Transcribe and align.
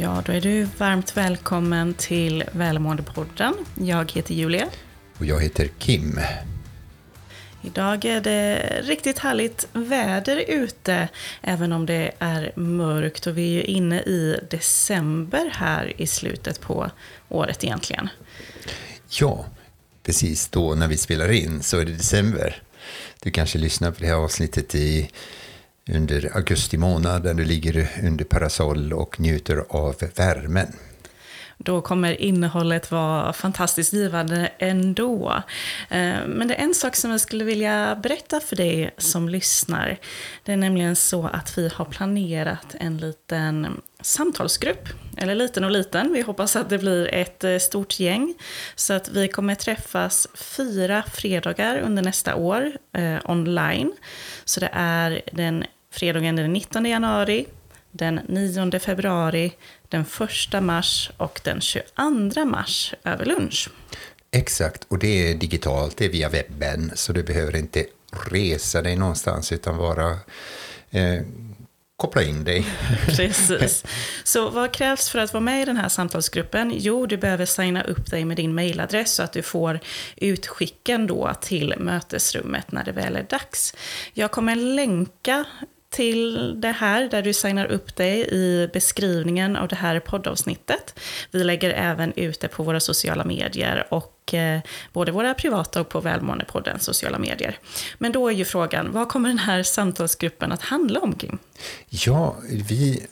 Ja, 0.00 0.22
då 0.26 0.32
är 0.32 0.40
du 0.40 0.68
varmt 0.78 1.16
välkommen 1.16 1.94
till 1.94 2.44
Välmåendepodden. 2.52 3.54
Jag 3.80 4.12
heter 4.12 4.34
Julia. 4.34 4.68
Och 5.18 5.26
jag 5.26 5.40
heter 5.40 5.68
Kim. 5.78 6.20
Idag 7.62 8.04
är 8.04 8.20
det 8.20 8.80
riktigt 8.82 9.18
härligt 9.18 9.68
väder 9.72 10.44
ute, 10.48 11.08
även 11.40 11.72
om 11.72 11.86
det 11.86 12.12
är 12.18 12.52
mörkt 12.56 13.26
och 13.26 13.38
vi 13.38 13.48
är 13.48 13.52
ju 13.52 13.62
inne 13.62 14.00
i 14.00 14.40
december 14.50 15.50
här 15.52 16.00
i 16.00 16.06
slutet 16.06 16.60
på 16.60 16.90
året 17.28 17.64
egentligen. 17.64 18.08
Ja, 19.08 19.46
precis 20.02 20.48
då 20.48 20.74
när 20.74 20.88
vi 20.88 20.96
spelar 20.96 21.32
in 21.32 21.62
så 21.62 21.78
är 21.78 21.84
det 21.84 21.92
december. 21.92 22.62
Du 23.22 23.30
kanske 23.30 23.58
lyssnar 23.58 23.90
på 23.90 24.00
det 24.00 24.06
här 24.06 24.14
avsnittet 24.14 24.74
i 24.74 25.10
under 25.90 26.36
augusti 26.36 26.76
månad 26.76 27.22
där 27.22 27.34
du 27.34 27.44
ligger 27.44 27.88
under 28.02 28.24
parasoll 28.24 28.92
och 28.92 29.20
njuter 29.20 29.64
av 29.68 29.94
värmen. 30.16 30.72
Då 31.58 31.80
kommer 31.80 32.20
innehållet 32.20 32.90
vara 32.90 33.32
fantastiskt 33.32 33.92
givande 33.92 34.52
ändå. 34.58 35.42
Eh, 35.88 36.26
men 36.26 36.48
det 36.48 36.54
är 36.54 36.62
en 36.62 36.74
sak 36.74 36.96
som 36.96 37.10
jag 37.10 37.20
skulle 37.20 37.44
vilja 37.44 37.98
berätta 38.02 38.40
för 38.40 38.56
dig 38.56 38.94
som 38.98 39.28
lyssnar. 39.28 39.98
Det 40.42 40.52
är 40.52 40.56
nämligen 40.56 40.96
så 40.96 41.26
att 41.26 41.58
vi 41.58 41.68
har 41.74 41.84
planerat 41.84 42.74
en 42.80 42.98
liten 42.98 43.80
samtalsgrupp. 44.00 44.88
Eller 45.16 45.34
liten 45.34 45.64
och 45.64 45.70
liten, 45.70 46.12
vi 46.12 46.20
hoppas 46.20 46.56
att 46.56 46.70
det 46.70 46.78
blir 46.78 47.14
ett 47.14 47.44
eh, 47.44 47.58
stort 47.58 48.00
gäng. 48.00 48.34
Så 48.74 48.92
att 48.92 49.08
vi 49.08 49.28
kommer 49.28 49.54
träffas 49.54 50.28
fyra 50.34 51.02
fredagar 51.12 51.78
under 51.78 52.02
nästa 52.02 52.34
år 52.34 52.72
eh, 52.92 53.18
online. 53.24 53.92
Så 54.44 54.60
det 54.60 54.70
är 54.72 55.22
den 55.32 55.64
fredagen 55.90 56.36
den 56.36 56.52
19 56.52 56.86
januari, 56.86 57.46
den 57.90 58.20
9 58.28 58.78
februari, 58.78 59.52
den 59.88 60.04
1 60.54 60.62
mars 60.62 61.10
och 61.16 61.40
den 61.44 61.60
22 61.60 62.44
mars 62.44 62.94
över 63.04 63.24
lunch. 63.24 63.70
Exakt, 64.30 64.84
och 64.88 64.98
det 64.98 65.30
är 65.30 65.34
digitalt, 65.34 65.96
det 65.96 66.04
är 66.04 66.08
via 66.08 66.28
webben, 66.28 66.92
så 66.94 67.12
du 67.12 67.22
behöver 67.22 67.56
inte 67.56 67.86
resa 68.30 68.82
dig 68.82 68.96
någonstans 68.96 69.52
utan 69.52 69.78
bara 69.78 70.10
eh, 70.90 71.22
koppla 71.96 72.22
in 72.22 72.44
dig. 72.44 72.66
Precis. 73.06 73.84
Så 74.24 74.50
vad 74.50 74.72
krävs 74.72 75.08
för 75.08 75.18
att 75.18 75.32
vara 75.32 75.44
med 75.44 75.62
i 75.62 75.64
den 75.64 75.76
här 75.76 75.88
samtalsgruppen? 75.88 76.72
Jo, 76.76 77.06
du 77.06 77.16
behöver 77.16 77.46
signa 77.46 77.82
upp 77.82 78.10
dig 78.10 78.24
med 78.24 78.36
din 78.36 78.54
mailadress 78.54 79.14
så 79.14 79.22
att 79.22 79.32
du 79.32 79.42
får 79.42 79.80
utskicken 80.16 81.06
då 81.06 81.34
till 81.40 81.74
mötesrummet 81.78 82.72
när 82.72 82.84
det 82.84 82.92
väl 82.92 83.16
är 83.16 83.22
dags. 83.22 83.74
Jag 84.12 84.30
kommer 84.30 84.56
länka 84.56 85.44
till 85.96 86.60
det 86.60 86.72
här 86.72 87.08
där 87.08 87.22
du 87.22 87.32
signar 87.32 87.66
upp 87.66 87.96
dig 87.96 88.28
i 88.32 88.70
beskrivningen 88.72 89.56
av 89.56 89.68
det 89.68 89.76
här 89.76 90.00
poddavsnittet. 90.00 90.98
Vi 91.30 91.44
lägger 91.44 91.70
även 91.70 92.12
ut 92.16 92.40
det 92.40 92.48
på 92.48 92.62
våra 92.62 92.80
sociala 92.80 93.24
medier 93.24 93.86
och 93.90 94.34
eh, 94.34 94.60
både 94.92 95.12
våra 95.12 95.34
privata 95.34 95.80
och 95.80 95.88
på 95.88 96.00
Välmåendepoddens 96.00 96.82
sociala 96.84 97.18
medier. 97.18 97.58
Men 97.98 98.12
då 98.12 98.28
är 98.28 98.32
ju 98.32 98.44
frågan, 98.44 98.92
vad 98.92 99.08
kommer 99.08 99.28
den 99.28 99.38
här 99.38 99.62
samtalsgruppen 99.62 100.52
att 100.52 100.62
handla 100.62 101.00
om, 101.00 101.14
Kim? 101.14 101.38
Ja, 101.88 102.36
vi 102.68 103.06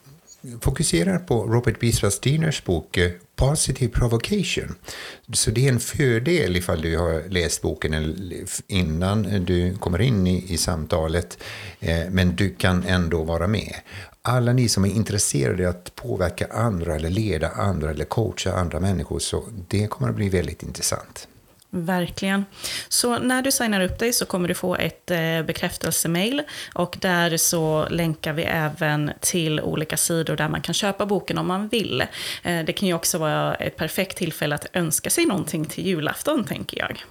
fokuserar 0.61 1.19
på 1.19 1.43
Robert 1.43 1.77
B. 1.81 1.93
Diners 2.23 2.65
bok 2.65 2.97
eh, 2.97 3.11
Positive 3.37 3.93
Provocation. 3.93 4.75
Så 5.33 5.51
det 5.51 5.67
är 5.67 5.73
en 5.73 5.81
fördel 5.81 6.57
ifall 6.57 6.83
du 6.83 6.99
har 6.99 7.29
läst 7.29 7.63
boken 7.63 7.95
innan 8.67 9.45
du 9.45 9.77
kommer 9.77 10.01
in 10.01 10.27
i, 10.27 10.53
i 10.53 10.57
samtalet, 10.57 11.39
eh, 11.81 12.11
men 12.11 12.37
du 12.37 12.51
kan 12.51 12.85
ändå 12.85 13.23
vara 13.23 13.47
med. 13.47 13.75
Alla 14.23 14.53
ni 14.53 14.69
som 14.69 14.85
är 14.85 14.89
intresserade 14.89 15.69
av 15.69 15.75
att 15.75 15.95
påverka 15.95 16.47
andra 16.51 16.95
eller 16.95 17.11
leda 17.11 17.49
andra 17.49 17.91
eller 17.91 18.05
coacha 18.05 18.53
andra 18.53 18.81
människor, 18.81 19.19
så 19.19 19.45
det 19.69 19.87
kommer 19.87 20.11
att 20.11 20.17
bli 20.17 20.29
väldigt 20.29 20.63
intressant. 20.63 21.29
Verkligen. 21.77 22.45
Så 22.89 23.19
när 23.19 23.43
du 23.43 23.53
signar 23.53 23.81
upp 23.81 23.99
dig 23.99 24.13
så 24.13 24.27
kommer 24.27 24.49
du 24.49 24.55
få 24.55 24.77
ett 24.77 25.11
eh, 25.11 25.43
bekräftelsemail 25.43 26.43
och 26.75 26.97
där 27.01 27.37
så 27.37 27.89
länkar 27.91 28.33
vi 28.33 28.43
även 28.43 29.11
till 29.21 29.61
olika 29.61 29.97
sidor 29.97 30.37
där 30.37 30.49
man 30.49 30.61
kan 30.61 30.75
köpa 30.75 31.07
boken 31.07 31.39
om 31.39 31.47
man 31.47 31.69
vill. 31.69 32.01
Eh, 32.43 32.65
det 32.65 32.73
kan 32.73 32.89
ju 32.89 32.95
också 32.95 33.19
vara 33.19 33.55
ett 33.55 33.77
perfekt 33.77 34.17
tillfälle 34.17 34.55
att 34.55 34.67
önska 34.73 35.11
sig 35.11 35.27
någonting 35.27 35.65
till 35.65 35.87
julafton, 35.87 36.45
tänker 36.45 36.79
jag. 36.79 37.05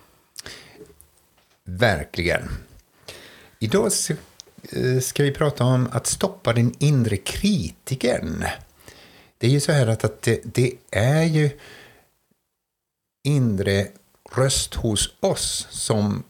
Verkligen. 1.66 2.50
Idag 3.60 3.86
eh, 3.86 5.00
ska 5.02 5.24
vi 5.24 5.32
prata 5.32 5.64
om 5.64 5.90
att 5.92 6.08
stoppa 6.08 6.54
den 6.54 6.74
inre 6.80 7.18
kritiken. 7.18 8.46
Det 9.38 9.48
är 9.48 9.52
ju 9.52 9.60
så 9.60 9.72
här 9.72 9.88
att, 9.88 10.22
det, 10.22 10.42
det 10.44 10.74
är 10.92 11.24
ju 11.24 11.50
inre 13.24 13.88
röst 14.36 14.74
hos 14.74 15.10
oss 15.20 15.68
som 15.70 16.24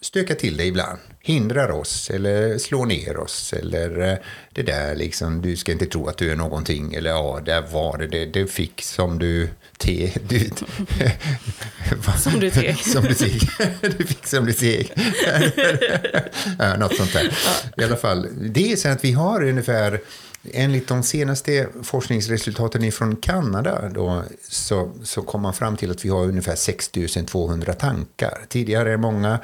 stökar 0.00 0.34
till 0.34 0.56
det 0.56 0.64
ibland. 0.64 0.98
Hindrar 1.22 1.70
oss 1.70 2.10
eller 2.10 2.58
slår 2.58 2.86
ner 2.86 3.16
oss. 3.16 3.52
Eller 3.52 4.12
eh, 4.12 4.18
det 4.52 4.62
där 4.62 4.96
liksom, 4.96 5.42
du 5.42 5.56
ska 5.56 5.72
inte 5.72 5.86
tro 5.86 6.06
att 6.06 6.18
du 6.18 6.30
är 6.30 6.36
någonting. 6.36 6.94
Eller 6.94 7.10
ja, 7.10 7.40
där 7.44 7.62
var 7.62 7.98
det, 7.98 8.06
det, 8.06 8.26
det 8.26 8.46
fick 8.46 8.82
som 8.82 9.18
du 9.18 9.48
te... 9.78 10.12
Du, 10.28 10.40
som 12.18 12.40
du 12.40 12.50
teg. 12.50 12.78
som 12.78 13.04
du 13.04 13.14
teg. 13.14 13.40
du 13.98 14.06
fick 14.06 14.26
som 14.26 14.44
du 14.44 14.52
teg. 14.52 14.92
ja, 16.58 16.76
något 16.76 16.96
sånt 16.96 17.12
där. 17.12 17.32
I 17.76 17.84
alla 17.84 17.96
fall, 17.96 18.28
det 18.40 18.72
är 18.72 18.76
så 18.76 18.88
att 18.88 19.04
vi 19.04 19.12
har 19.12 19.44
ungefär 19.44 20.00
Enligt 20.42 20.88
de 20.88 21.02
senaste 21.02 21.68
forskningsresultaten 21.82 22.92
från 22.92 23.16
Kanada 23.16 23.88
då, 23.88 24.22
så, 24.48 24.92
så 25.02 25.22
kom 25.22 25.42
man 25.42 25.54
fram 25.54 25.76
till 25.76 25.90
att 25.90 26.04
vi 26.04 26.08
har 26.08 26.24
ungefär 26.24 26.56
6200 26.56 27.72
tankar. 27.72 28.38
Tidigare 28.48 28.92
är 28.92 28.96
många 28.96 29.38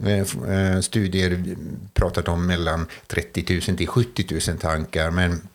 eh, 0.00 0.18
eh 0.18 0.80
studier 0.80 1.56
pratat 1.94 2.28
om 2.28 2.46
mellan 2.46 2.86
30 3.06 3.60
000 3.68 3.76
till 3.76 3.88
70 3.88 4.50
000 4.50 4.58
tankar. 4.58 5.10
Men 5.10 5.48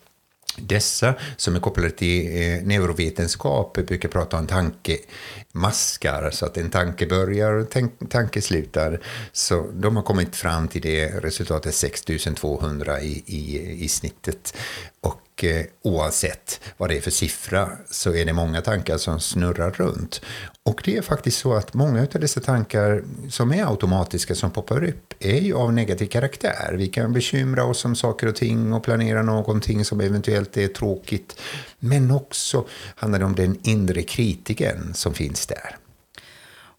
dessa 0.57 1.15
som 1.37 1.55
är 1.55 1.59
kopplade 1.59 1.89
till 1.89 2.27
eh, 2.27 2.63
neurovetenskap 2.63 3.73
brukar 3.73 4.09
prata 4.09 4.37
om 4.37 4.47
tankemaskar, 4.47 6.29
så 6.31 6.45
att 6.45 6.57
en 6.57 6.69
tanke 6.69 7.07
börjar 7.07 7.53
och 7.53 7.75
en 7.75 7.89
tanke 8.09 8.41
slutar. 8.41 8.99
Så 9.31 9.67
de 9.73 9.95
har 9.95 10.03
kommit 10.03 10.35
fram 10.35 10.67
till 10.67 10.81
det 10.81 11.07
resultatet 11.07 11.75
6200 11.75 13.01
i, 13.01 13.23
i, 13.25 13.73
i 13.83 13.87
snittet. 13.87 14.57
Och 15.01 15.22
och 15.33 15.43
eh, 15.43 15.65
oavsett 15.81 16.61
vad 16.77 16.89
det 16.89 16.97
är 16.97 17.01
för 17.01 17.11
siffra 17.11 17.69
så 17.89 18.13
är 18.13 18.25
det 18.25 18.33
många 18.33 18.61
tankar 18.61 18.97
som 18.97 19.19
snurrar 19.19 19.71
runt. 19.71 20.21
Och 20.63 20.81
det 20.85 20.97
är 20.97 21.01
faktiskt 21.01 21.39
så 21.39 21.53
att 21.53 21.73
många 21.73 22.01
av 22.01 22.07
dessa 22.19 22.41
tankar 22.41 23.03
som 23.29 23.53
är 23.53 23.65
automatiska 23.65 24.35
som 24.35 24.51
poppar 24.51 24.83
upp 24.83 25.13
är 25.19 25.39
ju 25.39 25.53
av 25.53 25.73
negativ 25.73 26.07
karaktär. 26.07 26.75
Vi 26.77 26.87
kan 26.87 27.13
bekymra 27.13 27.65
oss 27.65 27.85
om 27.85 27.95
saker 27.95 28.27
och 28.27 28.35
ting 28.35 28.73
och 28.73 28.83
planera 28.83 29.21
någonting 29.21 29.85
som 29.85 30.01
eventuellt 30.01 30.57
är 30.57 30.67
tråkigt. 30.67 31.39
Men 31.79 32.11
också 32.11 32.65
handlar 32.95 33.19
det 33.19 33.25
om 33.25 33.35
den 33.35 33.59
inre 33.63 34.03
kritiken 34.03 34.93
som 34.93 35.13
finns 35.13 35.47
där. 35.47 35.77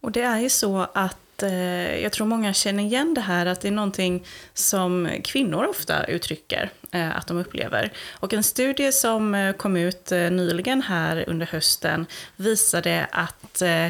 Och 0.00 0.12
det 0.12 0.22
är 0.22 0.38
ju 0.38 0.50
så 0.50 0.86
att 0.94 1.16
Eh, 1.44 2.02
jag 2.02 2.12
tror 2.12 2.26
många 2.26 2.52
känner 2.52 2.82
igen 2.82 3.14
det 3.14 3.20
här 3.20 3.46
att 3.46 3.60
det 3.60 3.68
är 3.68 3.72
någonting 3.72 4.24
som 4.54 5.08
kvinnor 5.24 5.64
ofta 5.64 6.04
uttrycker 6.04 6.70
eh, 6.90 7.16
att 7.16 7.26
de 7.26 7.36
upplever. 7.36 7.92
Och 8.10 8.32
en 8.32 8.42
studie 8.42 8.92
som 8.92 9.34
eh, 9.34 9.52
kom 9.52 9.76
ut 9.76 10.12
eh, 10.12 10.30
nyligen 10.30 10.82
här 10.82 11.24
under 11.28 11.46
hösten 11.46 12.06
visade 12.36 13.06
att 13.12 13.62
eh, 13.62 13.88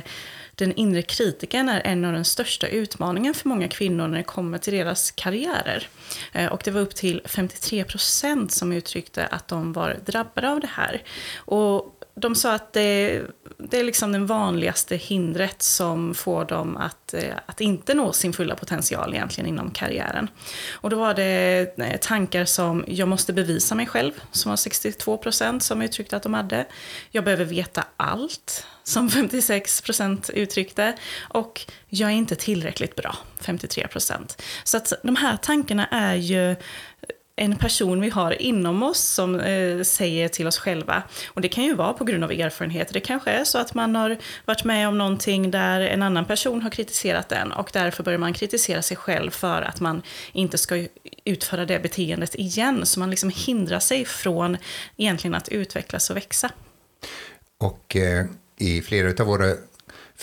den 0.54 0.72
inre 0.72 1.02
kritiken 1.02 1.68
är 1.68 1.80
en 1.84 2.04
av 2.04 2.12
de 2.12 2.24
största 2.24 2.66
utmaningarna 2.66 3.34
för 3.34 3.48
många 3.48 3.68
kvinnor 3.68 4.08
när 4.08 4.18
det 4.18 4.24
kommer 4.24 4.58
till 4.58 4.72
deras 4.72 5.10
karriärer. 5.10 5.88
Och 6.50 6.60
det 6.64 6.70
var 6.70 6.80
upp 6.80 6.94
till 6.94 7.22
53 7.24 7.84
procent 7.84 8.52
som 8.52 8.72
uttryckte 8.72 9.26
att 9.26 9.48
de 9.48 9.72
var 9.72 9.98
drabbade 10.06 10.50
av 10.50 10.60
det 10.60 10.70
här. 10.72 11.02
Och 11.36 12.03
de 12.14 12.34
sa 12.34 12.52
att 12.52 12.72
det, 12.72 13.22
det 13.58 13.80
är 13.80 13.84
liksom 13.84 14.12
det 14.12 14.18
vanligaste 14.18 14.96
hindret 14.96 15.62
som 15.62 16.14
får 16.14 16.44
dem 16.44 16.76
att, 16.76 17.14
eh, 17.14 17.34
att 17.46 17.60
inte 17.60 17.94
nå 17.94 18.12
sin 18.12 18.32
fulla 18.32 18.54
potential 18.54 19.14
egentligen 19.14 19.48
inom 19.48 19.70
karriären. 19.70 20.28
Och 20.72 20.90
då 20.90 20.96
var 20.96 21.14
det 21.14 21.74
eh, 21.78 21.96
tankar 22.00 22.44
som 22.44 22.84
jag 22.88 23.08
måste 23.08 23.32
bevisa 23.32 23.74
mig 23.74 23.86
själv, 23.86 24.12
som 24.30 24.50
var 24.50 24.56
62 24.56 25.16
procent 25.16 25.62
som 25.62 25.82
uttryckte 25.82 26.16
att 26.16 26.22
de 26.22 26.34
hade. 26.34 26.66
Jag 27.10 27.24
behöver 27.24 27.44
veta 27.44 27.84
allt, 27.96 28.66
som 28.84 29.10
56 29.10 29.80
procent 29.80 30.30
uttryckte. 30.30 30.94
Och 31.20 31.60
jag 31.88 32.10
är 32.10 32.14
inte 32.14 32.36
tillräckligt 32.36 32.96
bra, 32.96 33.16
53 33.40 33.88
procent. 33.88 34.42
Så 34.64 34.76
att 34.76 34.92
de 35.02 35.16
här 35.16 35.36
tankarna 35.36 35.86
är 35.86 36.14
ju 36.14 36.56
en 37.36 37.56
person 37.56 38.00
vi 38.00 38.10
har 38.10 38.42
inom 38.42 38.82
oss 38.82 39.00
som 39.00 39.40
eh, 39.40 39.82
säger 39.82 40.28
till 40.28 40.46
oss 40.46 40.58
själva. 40.58 41.02
Och 41.26 41.40
det 41.40 41.48
kan 41.48 41.64
ju 41.64 41.74
vara 41.74 41.92
på 41.92 42.04
grund 42.04 42.24
av 42.24 42.32
erfarenhet. 42.32 42.92
Det 42.92 43.00
kanske 43.00 43.30
är 43.30 43.44
så 43.44 43.58
att 43.58 43.74
man 43.74 43.96
har 43.96 44.16
varit 44.44 44.64
med 44.64 44.88
om 44.88 44.98
någonting 44.98 45.50
där 45.50 45.80
en 45.80 46.02
annan 46.02 46.24
person 46.24 46.62
har 46.62 46.70
kritiserat 46.70 47.28
den 47.28 47.52
och 47.52 47.70
därför 47.72 48.02
börjar 48.02 48.18
man 48.18 48.32
kritisera 48.32 48.82
sig 48.82 48.96
själv 48.96 49.30
för 49.30 49.62
att 49.62 49.80
man 49.80 50.02
inte 50.32 50.58
ska 50.58 50.86
utföra 51.24 51.64
det 51.64 51.78
beteendet 51.78 52.34
igen. 52.34 52.86
Så 52.86 53.00
man 53.00 53.10
liksom 53.10 53.30
hindrar 53.34 53.80
sig 53.80 54.04
från 54.04 54.56
egentligen 54.96 55.34
att 55.34 55.48
utvecklas 55.48 56.10
och 56.10 56.16
växa. 56.16 56.50
Och 57.60 57.96
eh, 57.96 58.26
i 58.58 58.82
flera 58.82 59.22
av 59.22 59.26
våra 59.26 59.54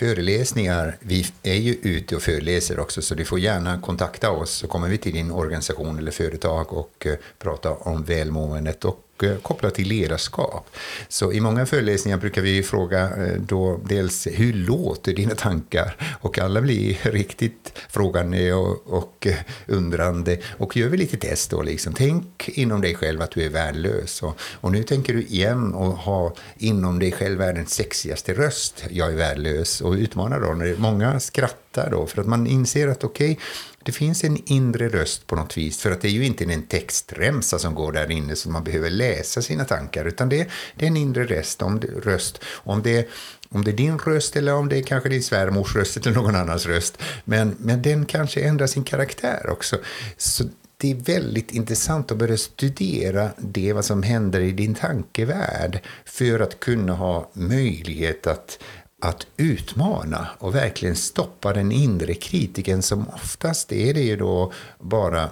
föreläsningar, 0.01 0.98
vi 1.00 1.25
är 1.44 1.56
ju 1.56 1.74
ute 1.74 2.15
och 2.15 2.21
föreläser 2.21 2.80
också, 2.80 3.01
så 3.01 3.15
du 3.15 3.25
får 3.25 3.39
gärna 3.39 3.81
kontakta 3.81 4.31
oss 4.31 4.51
så 4.51 4.68
kommer 4.68 4.89
vi 4.89 4.98
till 4.98 5.13
din 5.13 5.31
organisation 5.31 5.98
eller 5.98 6.12
företag 6.12 6.74
och 6.74 7.06
eh, 7.06 7.15
prata 7.39 7.71
om 7.71 8.03
välmåendet 8.03 8.86
och 8.86 9.00
Eh, 9.23 9.38
kopplat 9.38 9.75
till 9.75 9.88
ledarskap. 9.88 10.69
Så 11.07 11.31
i 11.31 11.39
många 11.39 11.65
föreläsningar 11.65 12.18
brukar 12.18 12.41
vi 12.41 12.63
fråga 12.63 13.01
eh, 13.01 13.41
då 13.47 13.79
dels 13.85 14.27
hur 14.31 14.53
låter 14.53 15.13
dina 15.13 15.35
tankar? 15.35 15.95
Och 16.21 16.39
alla 16.39 16.62
blir 16.62 16.97
riktigt 17.12 17.79
frågande 17.89 18.53
och, 18.53 18.88
och 18.88 19.27
eh, 19.27 19.35
undrande. 19.68 20.38
Och 20.57 20.77
gör 20.77 20.89
vi 20.89 20.97
lite 20.97 21.18
test 21.18 21.51
då, 21.51 21.62
liksom. 21.62 21.94
tänk 21.94 22.50
inom 22.50 22.81
dig 22.81 22.95
själv 22.95 23.21
att 23.21 23.31
du 23.31 23.44
är 23.44 23.50
värdelös. 23.50 24.23
Och, 24.23 24.39
och 24.41 24.71
nu 24.71 24.83
tänker 24.83 25.13
du 25.13 25.21
igen 25.21 25.74
och 25.74 25.94
ha 25.94 26.33
inom 26.57 27.00
dig 27.00 27.12
själv 27.12 27.38
världens 27.38 27.74
sexigaste 27.74 28.33
röst, 28.33 28.83
jag 28.89 29.12
är 29.12 29.15
värdelös. 29.15 29.81
Och 29.81 29.94
utmana 29.94 30.39
då, 30.39 30.53
när 30.53 30.75
många 30.77 31.19
skrattar 31.19 31.89
då, 31.91 32.06
för 32.06 32.21
att 32.21 32.27
man 32.27 32.47
inser 32.47 32.88
att 32.88 33.03
okej, 33.03 33.31
okay, 33.31 33.44
det 33.83 33.91
finns 33.91 34.23
en 34.23 34.37
inre 34.45 34.89
röst 34.89 35.27
på 35.27 35.35
något 35.35 35.57
vis, 35.57 35.81
för 35.81 35.91
att 35.91 36.01
det 36.01 36.07
är 36.07 36.11
ju 36.11 36.25
inte 36.25 36.43
en 36.43 36.63
textremsa 36.63 37.59
som 37.59 37.75
går 37.75 37.91
där 37.91 38.11
inne 38.11 38.35
så 38.35 38.49
man 38.49 38.63
behöver 38.63 38.89
läsa 38.89 39.41
sina 39.41 39.65
tankar, 39.65 40.05
utan 40.05 40.29
det, 40.29 40.47
det 40.75 40.85
är 40.85 40.87
en 40.87 40.97
inre 40.97 41.23
röst. 41.23 41.61
Om 41.61 41.79
det, 41.79 41.87
röst. 41.87 42.39
Om, 42.45 42.81
det, 42.81 43.09
om 43.49 43.63
det 43.63 43.71
är 43.71 43.75
din 43.75 43.97
röst 43.97 44.35
eller 44.35 44.53
om 44.53 44.69
det 44.69 44.77
är 44.77 44.83
kanske 44.83 45.09
din 45.09 45.23
svärmors 45.23 45.75
röst 45.75 45.97
eller 45.97 46.15
någon 46.15 46.35
annans 46.35 46.65
röst, 46.65 46.97
men, 47.25 47.55
men 47.59 47.81
den 47.81 48.05
kanske 48.05 48.41
ändrar 48.41 48.67
sin 48.67 48.83
karaktär 48.83 49.49
också. 49.49 49.77
Så 50.17 50.43
det 50.81 50.91
är 50.91 50.95
väldigt 50.95 51.51
intressant 51.51 52.11
att 52.11 52.17
börja 52.17 52.37
studera 52.37 53.29
det 53.37 53.73
vad 53.73 53.85
som 53.85 54.03
händer 54.03 54.39
i 54.39 54.51
din 54.51 54.75
tankevärld 54.75 55.79
för 56.05 56.39
att 56.39 56.59
kunna 56.59 56.93
ha 56.93 57.29
möjlighet 57.33 58.27
att 58.27 58.59
att 59.01 59.27
utmana 59.38 60.27
och 60.38 60.56
verkligen 60.56 60.95
stoppa 60.95 61.53
den 61.53 61.71
inre 61.71 62.13
kritiken 62.13 62.81
som 62.81 63.09
oftast 63.09 63.71
är 63.71 63.94
det 63.94 64.01
ju 64.01 64.15
då 64.15 64.53
bara 64.80 65.30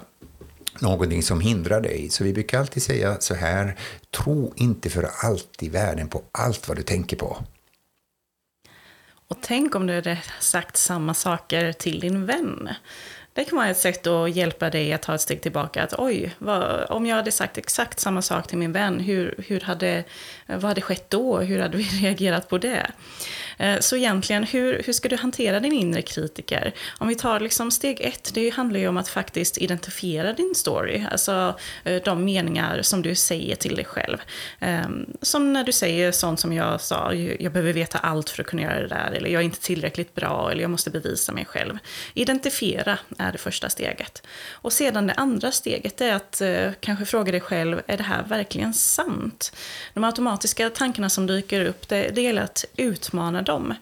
någonting 0.79 1.23
som 1.23 1.39
hindrar 1.39 1.81
dig. 1.81 2.09
Så 2.09 2.23
vi 2.23 2.33
brukar 2.33 2.59
alltid 2.59 2.83
säga 2.83 3.17
så 3.19 3.35
här, 3.35 3.75
tro 4.17 4.53
inte 4.55 4.89
för 4.89 5.09
allt 5.23 5.63
i 5.63 5.69
världen 5.69 6.07
på 6.07 6.21
allt 6.31 6.67
vad 6.67 6.77
du 6.77 6.83
tänker 6.83 7.17
på. 7.17 7.37
Och 9.27 9.37
tänk 9.41 9.75
om 9.75 9.87
du 9.87 9.95
hade 9.95 10.23
sagt 10.39 10.77
samma 10.77 11.13
saker 11.13 11.73
till 11.73 11.99
din 11.99 12.25
vän. 12.25 12.69
Det 13.33 13.43
kan 13.43 13.57
vara 13.57 13.69
ett 13.69 13.77
sätt 13.77 14.07
att 14.07 14.35
hjälpa 14.35 14.69
dig 14.69 14.93
att 14.93 15.01
ta 15.01 15.15
ett 15.15 15.21
steg 15.21 15.41
tillbaka. 15.41 15.83
Att 15.83 15.93
oj, 15.97 16.35
vad, 16.37 16.85
om 16.89 17.05
jag 17.05 17.15
hade 17.15 17.31
sagt 17.31 17.57
exakt 17.57 17.99
samma 17.99 18.21
sak 18.21 18.47
till 18.47 18.57
min 18.57 18.71
vän, 18.71 18.99
hur, 18.99 19.35
hur 19.47 19.59
hade, 19.59 20.03
vad 20.45 20.63
hade 20.63 20.81
skett 20.81 21.09
då? 21.09 21.39
Hur 21.39 21.59
hade 21.59 21.77
vi 21.77 21.83
reagerat 22.01 22.49
på 22.49 22.57
det? 22.57 22.91
Eh, 23.57 23.79
så 23.79 23.95
egentligen, 23.95 24.43
hur, 24.43 24.83
hur 24.85 24.93
ska 24.93 25.09
du 25.09 25.15
hantera 25.15 25.59
din 25.59 25.73
inre 25.73 26.01
kritiker? 26.01 26.73
Om 26.97 27.07
vi 27.07 27.15
tar 27.15 27.39
liksom 27.39 27.71
steg 27.71 28.01
ett, 28.01 28.31
det 28.33 28.49
handlar 28.49 28.79
ju 28.79 28.87
om 28.87 28.97
att 28.97 29.09
faktiskt 29.09 29.57
identifiera 29.57 30.33
din 30.33 30.55
story. 30.55 31.05
Alltså 31.11 31.55
eh, 31.83 32.01
de 32.05 32.25
meningar 32.25 32.81
som 32.81 33.01
du 33.01 33.15
säger 33.15 33.55
till 33.55 33.75
dig 33.75 33.85
själv. 33.85 34.17
Ehm, 34.59 35.05
som 35.21 35.53
när 35.53 35.63
du 35.63 35.71
säger 35.71 36.11
sånt 36.11 36.39
som 36.39 36.53
jag 36.53 36.81
sa, 36.81 37.13
jag 37.13 37.51
behöver 37.51 37.73
veta 37.73 37.97
allt 37.97 38.29
för 38.29 38.41
att 38.41 38.47
kunna 38.47 38.61
göra 38.61 38.81
det 38.81 38.87
där. 38.87 39.11
Eller 39.11 39.29
jag 39.29 39.39
är 39.39 39.45
inte 39.45 39.61
tillräckligt 39.61 40.15
bra, 40.15 40.51
eller 40.51 40.61
jag 40.61 40.71
måste 40.71 40.89
bevisa 40.89 41.31
mig 41.31 41.45
själv. 41.45 41.77
Identifiera 42.13 42.97
är 43.19 43.31
det 43.31 43.37
första 43.37 43.69
steget. 43.69 44.23
Och 44.51 44.73
sedan 44.73 45.07
det 45.07 45.13
andra 45.13 45.51
steget 45.51 46.01
är 46.01 46.13
att 46.13 46.41
eh, 46.41 46.71
kanske 46.79 47.05
fråga 47.05 47.31
dig 47.31 47.41
själv, 47.41 47.81
är 47.87 47.97
det 47.97 48.03
här 48.03 48.23
verkligen 48.23 48.73
sant? 48.73 49.55
De 49.93 50.03
automatiska 50.03 50.69
tankarna 50.69 51.09
som 51.09 51.27
dyker 51.27 51.65
upp, 51.65 51.87
det, 51.87 52.09
det 52.15 52.21
gäller 52.21 52.41
att 52.41 52.65
utmana 52.75 53.41
dem. 53.41 53.73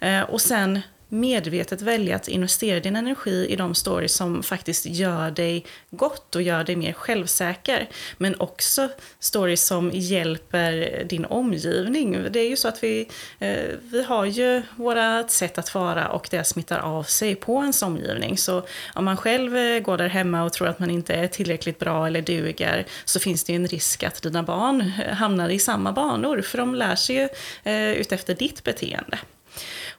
Eh, 0.00 0.22
och 0.22 0.40
sen 0.40 0.80
medvetet 1.10 1.82
välja 1.82 2.16
att 2.16 2.28
investera 2.28 2.80
din 2.80 2.96
energi 2.96 3.46
i 3.48 3.56
de 3.56 3.74
stories 3.74 4.14
som 4.14 4.42
faktiskt 4.42 4.86
gör 4.86 5.30
dig 5.30 5.64
gott 5.90 6.36
och 6.36 6.42
gör 6.42 6.64
dig 6.64 6.76
mer 6.76 6.92
självsäker. 6.92 7.88
Men 8.18 8.40
också 8.40 8.88
stories 9.18 9.64
som 9.66 9.90
hjälper 9.94 11.04
din 11.04 11.24
omgivning. 11.24 12.26
Det 12.30 12.40
är 12.40 12.48
ju 12.48 12.56
så 12.56 12.68
att 12.68 12.84
vi, 12.84 13.08
eh, 13.38 13.64
vi 13.82 14.02
har 14.02 14.24
ju 14.24 14.62
våra 14.76 15.28
sätt 15.28 15.58
att 15.58 15.74
vara 15.74 16.08
och 16.08 16.28
det 16.30 16.44
smittar 16.44 16.78
av 16.78 17.02
sig 17.02 17.34
på 17.34 17.60
ens 17.60 17.82
omgivning. 17.82 18.38
Så 18.38 18.62
om 18.94 19.04
man 19.04 19.16
själv 19.16 19.56
eh, 19.56 19.80
går 19.80 19.98
där 19.98 20.08
hemma 20.08 20.42
och 20.42 20.52
tror 20.52 20.68
att 20.68 20.78
man 20.78 20.90
inte 20.90 21.14
är 21.14 21.28
tillräckligt 21.28 21.78
bra 21.78 22.06
eller 22.06 22.22
duger 22.22 22.86
så 23.04 23.20
finns 23.20 23.44
det 23.44 23.52
ju 23.52 23.56
en 23.56 23.66
risk 23.66 24.02
att 24.02 24.22
dina 24.22 24.42
barn 24.42 24.80
eh, 24.80 25.14
hamnar 25.14 25.48
i 25.48 25.58
samma 25.58 25.92
banor 25.92 26.40
för 26.40 26.58
de 26.58 26.74
lär 26.74 26.96
sig 26.96 27.16
ju 27.16 27.28
utefter 27.94 28.34
ditt 28.34 28.64
beteende. 28.64 29.18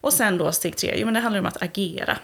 Och 0.02 0.14
sen 0.14 0.38
då 0.38 0.52
steg 0.52 0.78
tre, 0.78 0.96
jo 0.98 1.06
men 1.06 1.14
det 1.14 1.20
handlar 1.20 1.40
om 1.40 1.46
att 1.46 1.64
agera. 1.64 2.18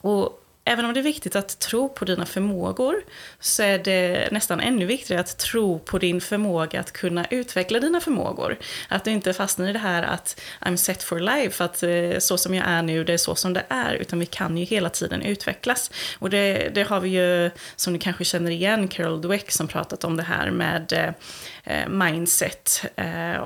Och 0.00 0.41
Även 0.64 0.84
om 0.84 0.94
det 0.94 1.00
är 1.00 1.04
viktigt 1.04 1.36
att 1.36 1.58
tro 1.58 1.88
på 1.88 2.04
dina 2.04 2.26
förmågor 2.26 2.94
så 3.40 3.62
är 3.62 3.78
det 3.78 4.28
nästan 4.32 4.60
ännu 4.60 4.86
viktigare 4.86 5.20
att 5.20 5.38
tro 5.38 5.78
på 5.78 5.98
din 5.98 6.20
förmåga 6.20 6.80
att 6.80 6.92
kunna 6.92 7.26
utveckla 7.30 7.80
dina 7.80 8.00
förmågor. 8.00 8.58
Att 8.88 9.04
du 9.04 9.10
inte 9.10 9.32
fastnar 9.32 9.68
i 9.68 9.72
det 9.72 9.78
här 9.78 10.02
att 10.02 10.40
I'm 10.60 10.76
set 10.76 11.02
for 11.02 11.20
life, 11.20 11.64
att 11.64 11.82
eh, 11.82 12.18
så 12.18 12.38
som 12.38 12.54
jag 12.54 12.66
är 12.68 12.82
nu, 12.82 13.04
det 13.04 13.12
är 13.12 13.18
så 13.18 13.34
som 13.34 13.52
det 13.52 13.64
är, 13.68 13.94
utan 13.94 14.18
vi 14.18 14.26
kan 14.26 14.56
ju 14.58 14.64
hela 14.64 14.90
tiden 14.90 15.22
utvecklas. 15.22 15.90
Och 16.18 16.30
det, 16.30 16.70
det 16.74 16.82
har 16.82 17.00
vi 17.00 17.08
ju, 17.08 17.50
som 17.76 17.92
ni 17.92 17.98
kanske 17.98 18.24
känner 18.24 18.50
igen, 18.50 18.88
Carol 18.88 19.20
Dweck 19.20 19.50
som 19.50 19.68
pratat 19.68 20.04
om 20.04 20.16
det 20.16 20.22
här 20.22 20.50
med 20.50 20.92
eh, 20.92 21.12
eh, 21.64 21.88
mindset 21.88 22.84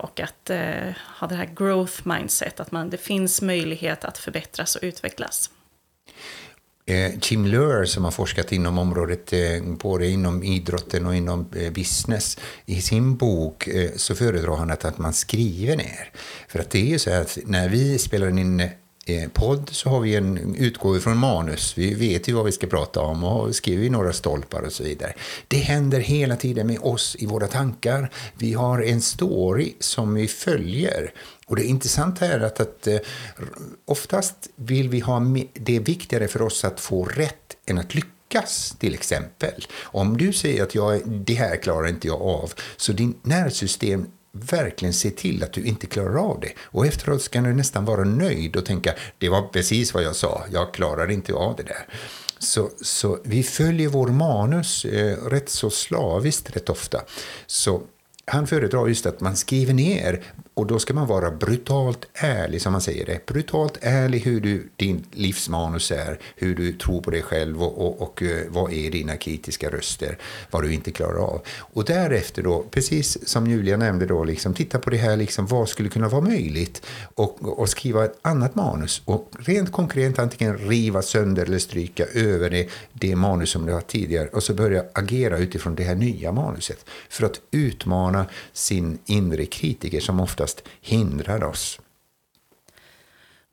och 0.02 0.20
att 0.20 0.50
ha 1.18 1.26
det 1.26 1.34
här 1.34 1.48
growth 1.56 2.08
mindset, 2.08 2.60
att 2.60 2.70
man, 2.70 2.90
det 2.90 2.96
finns 2.96 3.42
möjlighet 3.42 4.04
att 4.04 4.18
förbättras 4.18 4.76
och 4.76 4.82
utvecklas. 4.82 5.50
Eh, 6.88 7.12
Jim 7.22 7.46
Lur 7.46 7.84
som 7.84 8.04
har 8.04 8.10
forskat 8.10 8.52
inom 8.52 8.78
området 8.78 9.32
eh, 9.32 9.62
både 9.62 10.08
inom 10.08 10.42
idrotten 10.42 11.06
och 11.06 11.14
inom 11.14 11.46
eh, 11.56 11.72
business. 11.72 12.38
I 12.66 12.80
sin 12.80 13.16
bok 13.16 13.66
eh, 13.66 13.90
så 13.96 14.14
föredrar 14.14 14.56
han 14.56 14.70
att 14.70 14.98
man 14.98 15.12
skriver 15.12 15.76
ner. 15.76 16.12
För 16.48 16.58
att 16.58 16.70
det 16.70 16.78
är 16.78 16.86
ju 16.86 16.98
så 16.98 17.10
att 17.10 17.38
när 17.44 17.68
vi 17.68 17.98
spelar 17.98 18.38
in 18.38 18.60
eh, 18.60 18.70
Eh, 19.08 19.28
podd 19.28 19.70
så 19.72 19.88
har 19.88 20.00
vi 20.00 20.14
en 20.14 20.54
utgåva 20.54 21.00
från 21.00 21.18
manus. 21.18 21.78
Vi 21.78 21.94
vet 21.94 22.28
ju 22.28 22.32
vad 22.32 22.44
vi 22.44 22.52
ska 22.52 22.66
prata 22.66 23.00
om 23.00 23.24
och 23.24 23.54
skriver 23.54 23.90
några 23.90 24.12
stolpar 24.12 24.62
och 24.62 24.72
så 24.72 24.82
vidare. 24.82 25.14
Det 25.48 25.56
händer 25.56 26.00
hela 26.00 26.36
tiden 26.36 26.66
med 26.66 26.78
oss 26.78 27.16
i 27.18 27.26
våra 27.26 27.46
tankar. 27.46 28.10
Vi 28.34 28.52
har 28.52 28.82
en 28.82 29.00
story 29.00 29.74
som 29.80 30.14
vi 30.14 30.28
följer 30.28 31.12
och 31.46 31.56
det 31.56 31.64
intressanta 31.64 32.26
är 32.26 32.40
att, 32.40 32.60
att 32.60 32.86
eh, 32.86 32.98
oftast 33.84 34.48
vill 34.56 34.88
vi 34.88 35.00
ha, 35.00 35.20
det 35.54 35.76
är 35.76 35.80
viktigare 35.80 36.28
för 36.28 36.42
oss 36.42 36.64
att 36.64 36.80
få 36.80 37.04
rätt 37.04 37.56
än 37.66 37.78
att 37.78 37.94
lyckas 37.94 38.76
till 38.78 38.94
exempel. 38.94 39.66
Om 39.82 40.16
du 40.16 40.32
säger 40.32 40.62
att 40.62 40.74
jag, 40.74 41.08
det 41.08 41.34
här 41.34 41.56
klarar 41.56 41.88
inte 41.88 42.06
jag 42.06 42.22
av, 42.22 42.52
så 42.76 42.92
din 42.92 43.14
nervsystem 43.22 44.06
verkligen 44.50 44.92
se 44.92 45.10
till 45.10 45.42
att 45.42 45.52
du 45.52 45.64
inte 45.64 45.86
klarar 45.86 46.16
av 46.16 46.40
det. 46.40 46.52
Och 46.62 46.86
efteråt 46.86 47.22
ska 47.22 47.40
du 47.40 47.54
nästan 47.54 47.84
vara 47.84 48.04
nöjd 48.04 48.56
och 48.56 48.66
tänka, 48.66 48.94
det 49.18 49.28
var 49.28 49.42
precis 49.42 49.94
vad 49.94 50.02
jag 50.02 50.16
sa, 50.16 50.44
jag 50.52 50.74
klarar 50.74 51.10
inte 51.10 51.32
av 51.32 51.56
det 51.56 51.62
där. 51.62 51.86
Så, 52.38 52.70
så 52.80 53.18
vi 53.24 53.42
följer 53.42 53.88
vår 53.88 54.06
manus 54.08 54.84
eh, 54.84 55.16
rätt 55.16 55.48
så 55.48 55.70
slaviskt 55.70 56.56
rätt 56.56 56.68
ofta. 56.68 57.00
Så 57.46 57.82
han 58.24 58.46
föredrar 58.46 58.88
just 58.88 59.06
att 59.06 59.20
man 59.20 59.36
skriver 59.36 59.74
ner 59.74 60.24
och 60.56 60.66
då 60.66 60.78
ska 60.78 60.94
man 60.94 61.06
vara 61.06 61.30
brutalt 61.30 62.06
ärlig, 62.14 62.62
som 62.62 62.72
man 62.72 62.80
säger 62.80 63.06
det. 63.06 63.26
Brutalt 63.26 63.78
ärlig 63.80 64.20
hur 64.20 64.40
du, 64.40 64.68
din 64.76 65.04
livsmanus 65.12 65.90
är, 65.90 66.18
hur 66.36 66.54
du 66.54 66.72
tror 66.72 67.02
på 67.02 67.10
dig 67.10 67.22
själv 67.22 67.62
och, 67.62 67.86
och, 67.86 68.02
och 68.02 68.22
eh, 68.22 68.42
vad 68.48 68.72
är 68.72 68.90
dina 68.90 69.16
kritiska 69.16 69.70
röster, 69.70 70.18
vad 70.50 70.62
du 70.62 70.72
inte 70.72 70.90
klarar 70.90 71.18
av. 71.18 71.42
Och 71.58 71.84
därefter 71.84 72.42
då, 72.42 72.64
precis 72.70 73.28
som 73.28 73.46
Julia 73.46 73.76
nämnde 73.76 74.06
då, 74.06 74.24
liksom, 74.24 74.54
titta 74.54 74.78
på 74.78 74.90
det 74.90 74.96
här, 74.96 75.16
liksom, 75.16 75.46
vad 75.46 75.68
skulle 75.68 75.88
kunna 75.88 76.08
vara 76.08 76.20
möjligt 76.20 76.82
och, 77.14 77.58
och 77.58 77.68
skriva 77.68 78.04
ett 78.04 78.18
annat 78.22 78.54
manus. 78.54 79.02
Och 79.04 79.30
rent 79.38 79.72
konkret 79.72 80.18
antingen 80.18 80.58
riva 80.58 81.02
sönder 81.02 81.44
eller 81.44 81.58
stryka 81.58 82.04
över 82.06 82.50
det, 82.50 82.68
det 82.92 83.16
manus 83.16 83.50
som 83.50 83.66
du 83.66 83.72
har 83.72 83.80
tidigare 83.80 84.28
och 84.28 84.42
så 84.42 84.54
börja 84.54 84.84
agera 84.92 85.38
utifrån 85.38 85.74
det 85.74 85.84
här 85.84 85.94
nya 85.94 86.32
manuset 86.32 86.84
för 87.08 87.26
att 87.26 87.40
utmana 87.50 88.26
sin 88.52 88.98
inre 89.06 89.46
kritiker 89.46 90.00
som 90.00 90.20
ofta 90.20 90.45
oftast 90.46 90.62
hindrar 90.80 91.44
oss. 91.44 91.80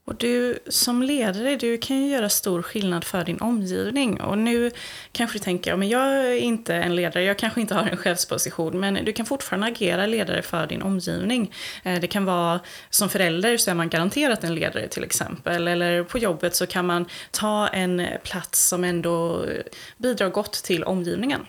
Och 0.06 0.16
du 0.16 0.60
som 0.68 1.04
ledare, 1.04 1.56
du 1.56 1.78
kan 1.78 1.98
ju 1.98 2.12
göra 2.12 2.30
stor 2.30 2.62
skillnad 2.62 3.04
för 3.04 3.24
din 3.24 3.42
omgivning. 3.42 4.22
Och 4.22 4.38
nu 4.38 4.72
kanske 5.12 5.38
du 5.38 5.44
tänker, 5.44 5.72
ja, 5.72 5.78
men 5.78 5.90
jag 5.90 6.02
är 6.02 6.38
inte 6.38 6.76
en 6.76 6.96
ledare, 6.96 7.24
jag 7.24 7.38
kanske 7.38 7.62
inte 7.62 7.76
har 7.76 7.88
en 7.88 7.98
chefsposition, 7.98 8.80
men 8.80 9.06
du 9.06 9.14
kan 9.14 9.26
fortfarande 9.26 9.68
agera 9.68 10.06
ledare 10.06 10.42
för 10.42 10.68
din 10.68 10.82
omgivning. 10.82 11.54
Eh, 11.84 12.00
det 12.00 12.08
kan 12.08 12.26
vara, 12.26 12.60
som 12.90 13.10
förälder 13.10 13.58
så 13.58 13.72
är 13.72 13.76
man 13.76 13.90
garanterat 13.90 14.44
en 14.44 14.56
ledare 14.56 14.88
till 14.88 15.04
exempel, 15.04 15.68
eller 15.68 16.04
på 16.04 16.18
jobbet 16.18 16.56
så 16.56 16.68
kan 16.68 16.86
man 16.86 17.06
ta 17.32 17.68
en 17.68 18.02
plats 18.24 18.68
som 18.68 18.84
ändå 18.84 19.46
bidrar 19.98 20.30
gott 20.30 20.54
till 20.54 20.84
omgivningen. 20.84 21.46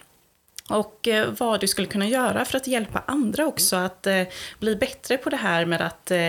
Och 0.70 1.08
eh, 1.08 1.28
vad 1.38 1.60
du 1.60 1.66
skulle 1.66 1.86
kunna 1.86 2.08
göra 2.08 2.44
för 2.44 2.56
att 2.56 2.66
hjälpa 2.66 3.02
andra 3.06 3.46
också 3.46 3.76
att 3.76 4.06
eh, 4.06 4.22
bli 4.58 4.76
bättre 4.76 5.16
på 5.16 5.30
det 5.30 5.36
här 5.36 5.64
med 5.66 5.80
att 5.80 6.10
eh, 6.10 6.28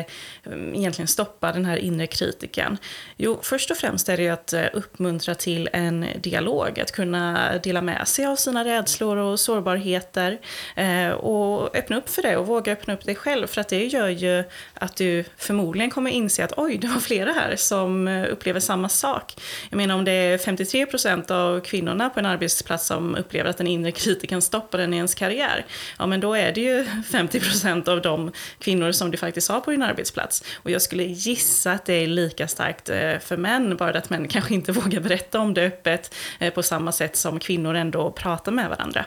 egentligen 0.73 1.07
stoppa 1.07 1.51
den 1.51 1.65
här 1.65 1.77
inre 1.77 2.07
kritiken. 2.07 2.77
Jo, 3.17 3.39
först 3.41 3.71
och 3.71 3.77
främst 3.77 4.09
är 4.09 4.17
det 4.17 4.23
ju 4.23 4.29
att 4.29 4.53
uppmuntra 4.73 5.35
till 5.35 5.69
en 5.73 6.05
dialog, 6.21 6.79
att 6.79 6.91
kunna 6.91 7.57
dela 7.63 7.81
med 7.81 8.07
sig 8.07 8.25
av 8.25 8.35
sina 8.35 8.65
rädslor 8.65 9.17
och 9.17 9.39
sårbarheter 9.39 10.39
och 11.17 11.75
öppna 11.75 11.97
upp 11.97 12.09
för 12.09 12.21
det 12.21 12.37
och 12.37 12.47
våga 12.47 12.71
öppna 12.71 12.93
upp 12.93 13.05
dig 13.05 13.15
själv 13.15 13.47
för 13.47 13.61
att 13.61 13.69
det 13.69 13.85
gör 13.85 14.09
ju 14.09 14.43
att 14.73 14.95
du 14.95 15.23
förmodligen 15.37 15.89
kommer 15.89 16.11
inse 16.11 16.43
att 16.43 16.53
oj, 16.57 16.77
det 16.77 16.87
var 16.87 16.99
flera 16.99 17.31
här 17.31 17.55
som 17.55 18.07
upplever 18.07 18.59
samma 18.59 18.89
sak. 18.89 19.41
Jag 19.69 19.77
menar 19.77 19.95
om 19.95 20.05
det 20.05 20.11
är 20.11 20.37
53 20.37 20.85
procent 20.85 21.31
av 21.31 21.59
kvinnorna 21.59 22.09
på 22.09 22.19
en 22.19 22.25
arbetsplats 22.25 22.87
som 22.87 23.15
upplever 23.15 23.49
att 23.49 23.57
den 23.57 23.67
inre 23.67 23.91
kritiken 23.91 24.24
inte 24.25 24.33
kan 24.33 24.41
stoppa 24.41 24.77
den 24.77 24.93
i 24.93 24.97
ens 24.97 25.15
karriär, 25.15 25.65
ja 25.99 26.05
men 26.05 26.19
då 26.19 26.33
är 26.33 26.51
det 26.51 26.61
ju 26.61 26.83
50% 27.11 27.89
av 27.89 28.01
de 28.01 28.31
kvinnor 28.59 28.91
som 28.91 29.11
du 29.11 29.17
faktiskt 29.17 29.49
har 29.49 29.61
på 29.61 29.71
din 29.71 29.83
arbetsplats. 29.83 30.43
Och 30.63 30.71
jag 30.71 30.81
skulle 30.81 31.03
gissa 31.03 31.71
att 31.71 31.85
det 31.85 31.93
är 31.93 32.07
lika 32.07 32.47
starkt 32.47 32.89
eh, 32.89 33.19
för 33.19 33.37
män, 33.37 33.77
bara 33.77 33.97
att 33.97 34.09
män 34.09 34.27
kanske 34.29 34.53
inte 34.53 34.71
vågar 34.71 34.99
berätta 34.99 35.39
om 35.39 35.53
det 35.53 35.65
öppet 35.65 36.15
eh, 36.39 36.53
på 36.53 36.63
samma 36.63 36.91
sätt 36.91 37.15
som 37.15 37.39
kvinnor 37.39 37.75
ändå 37.75 38.11
pratar 38.11 38.51
med 38.51 38.69
varandra. 38.69 39.05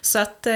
Så 0.00 0.18
att 0.18 0.46
eh, 0.46 0.54